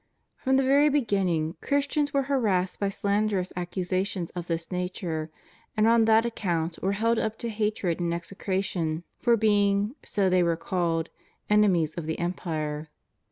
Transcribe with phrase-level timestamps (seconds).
[0.35, 5.29] From the very beginning Christians were harassed by slanderous accusations of this nature,
[5.77, 10.27] and on that ac count were held up to hatred and execration, for being (so
[10.27, 11.11] they were called)
[11.51, 12.89] enemies of the empire.